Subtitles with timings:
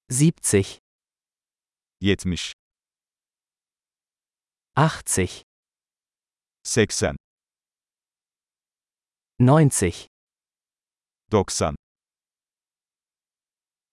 [0.08, 0.78] 70,
[2.00, 2.52] 70,
[4.76, 5.44] 80,
[6.64, 7.16] 80,
[9.40, 10.11] 90,
[11.32, 11.74] 90,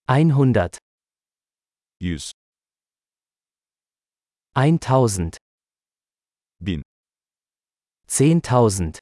[0.06, 0.78] 100,
[2.02, 2.32] 100,
[4.54, 5.38] 1000, 1000,
[6.60, 6.82] 10.000,
[8.06, 8.98] 10.000,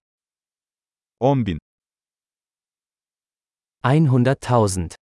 [3.82, 4.94] 100.000, 100.000,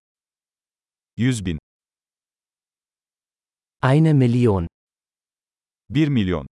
[3.83, 4.67] eine Million.
[5.89, 6.47] 1 Milyon.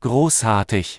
[0.00, 0.98] Großartig!